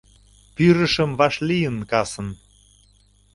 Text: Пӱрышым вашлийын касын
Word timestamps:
Пӱрышым 0.55 1.11
вашлийын 1.19 1.75
касын 1.91 2.27